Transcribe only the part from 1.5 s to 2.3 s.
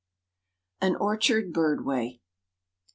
BIRD WAY.